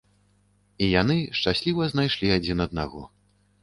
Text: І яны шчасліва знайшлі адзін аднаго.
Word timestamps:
І 0.85 0.87
яны 1.01 1.19
шчасліва 1.41 1.83
знайшлі 1.95 2.35
адзін 2.41 2.69
аднаго. 2.71 3.09